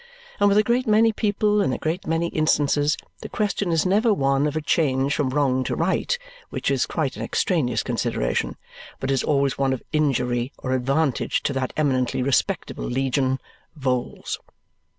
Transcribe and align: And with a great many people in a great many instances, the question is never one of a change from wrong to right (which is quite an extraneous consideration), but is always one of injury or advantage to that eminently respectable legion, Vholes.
And 0.39 0.49
with 0.49 0.57
a 0.57 0.63
great 0.63 0.87
many 0.87 1.13
people 1.13 1.61
in 1.61 1.71
a 1.73 1.77
great 1.77 2.07
many 2.07 2.29
instances, 2.29 2.97
the 3.19 3.29
question 3.29 3.71
is 3.71 3.85
never 3.85 4.11
one 4.11 4.47
of 4.47 4.55
a 4.55 4.61
change 4.61 5.13
from 5.13 5.29
wrong 5.29 5.63
to 5.65 5.75
right 5.75 6.17
(which 6.49 6.71
is 6.71 6.87
quite 6.87 7.15
an 7.17 7.21
extraneous 7.21 7.83
consideration), 7.83 8.57
but 8.99 9.11
is 9.11 9.21
always 9.23 9.59
one 9.59 9.73
of 9.73 9.83
injury 9.93 10.53
or 10.57 10.71
advantage 10.71 11.43
to 11.43 11.53
that 11.53 11.71
eminently 11.77 12.23
respectable 12.23 12.85
legion, 12.85 13.39
Vholes. 13.79 14.39